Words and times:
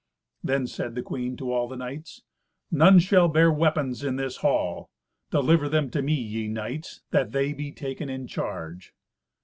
Then 0.43 0.65
said 0.65 0.95
the 0.95 1.03
queen 1.03 1.37
to 1.37 1.51
all 1.53 1.67
the 1.67 1.75
knights, 1.77 2.23
"None 2.71 2.97
shall 2.97 3.27
bear 3.27 3.51
weapons 3.51 4.03
in 4.03 4.15
this 4.15 4.37
hall. 4.37 4.89
Deliver 5.29 5.69
them 5.69 5.91
to 5.91 6.01
me, 6.01 6.15
ye 6.15 6.47
knights, 6.47 7.03
that 7.11 7.33
they 7.33 7.53
be 7.53 7.71
taken 7.71 8.09
in 8.09 8.25
charge." 8.25 8.93